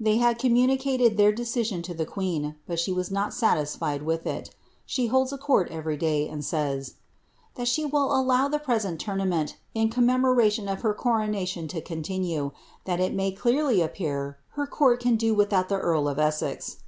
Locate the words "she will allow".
7.68-8.48